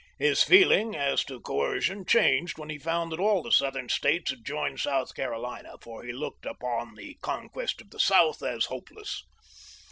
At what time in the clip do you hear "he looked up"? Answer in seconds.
6.03-6.63